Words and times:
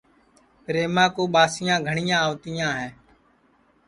پریماں 0.63 1.09
کُو 1.15 1.23
ٻاسیاں 1.33 1.77
گھٹؔیاں 1.87 2.19
آوتیاں 2.25 2.71
ہے 2.79 2.89